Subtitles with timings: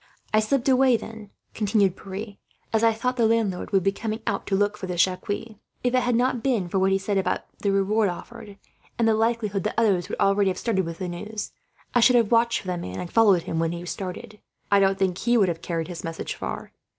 [0.33, 2.37] "I slipped away then," continued Pierre,
[2.73, 5.29] "as I thought the landlord would be coming out to look for this Jacques.
[5.29, 8.57] If it had not been for what he said about the reward offered,
[8.97, 11.51] and the likelihood that others would already have started with the news,
[11.93, 14.39] I should have watched for the man and followed him when he started.
[14.71, 16.71] I don't think he would have carried his message far.